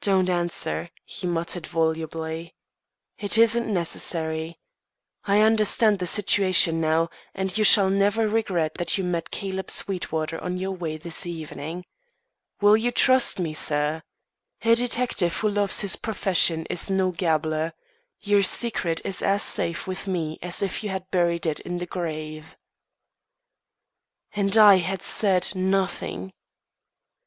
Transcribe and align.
"Don't 0.00 0.28
answer," 0.28 0.90
he 1.02 1.26
muttered, 1.26 1.66
volubly. 1.66 2.54
"It 3.18 3.38
isn't 3.38 3.72
necessary. 3.72 4.60
I 5.24 5.40
understand 5.40 5.98
the 5.98 6.06
situation, 6.06 6.78
now, 6.78 7.08
and 7.32 7.56
you 7.56 7.64
shall 7.64 7.88
never 7.88 8.28
regret 8.28 8.74
that 8.74 8.98
you 8.98 9.04
met 9.04 9.30
Caleb 9.30 9.70
Sweetwater 9.70 10.38
on 10.44 10.58
your 10.58 10.72
walk 10.72 11.00
this 11.00 11.24
evening. 11.24 11.86
Will 12.60 12.76
you 12.76 12.90
trust 12.90 13.38
me, 13.38 13.54
sir? 13.54 14.02
A 14.60 14.74
detective 14.74 15.34
who 15.38 15.48
loves 15.48 15.80
his 15.80 15.96
profession 15.96 16.66
is 16.68 16.90
no 16.90 17.10
gabbler. 17.10 17.72
Your 18.20 18.42
secret 18.42 19.00
is 19.06 19.22
as 19.22 19.42
safe 19.42 19.86
with 19.86 20.06
me 20.06 20.38
as 20.42 20.60
if 20.60 20.84
you 20.84 20.90
had 20.90 21.10
buried 21.10 21.46
it 21.46 21.60
in 21.60 21.78
the 21.78 21.86
grave." 21.86 22.58
And 24.32 24.54
I 24.58 24.74
had 24.74 25.00
said 25.02 25.54
nothing! 25.54 26.34